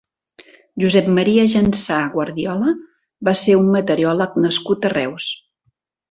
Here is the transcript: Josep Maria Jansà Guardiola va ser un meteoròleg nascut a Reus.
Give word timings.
Josep 0.83 1.09
Maria 1.17 1.43
Jansà 1.55 1.97
Guardiola 2.15 2.73
va 3.29 3.33
ser 3.45 3.57
un 3.61 3.69
meteoròleg 3.75 4.39
nascut 4.47 4.89
a 4.89 4.95
Reus. 4.99 5.29